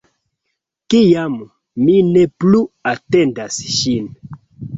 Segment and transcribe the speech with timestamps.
[0.93, 1.35] Kiam
[1.83, 2.63] mi ne plu
[2.95, 4.11] atendas ŝin.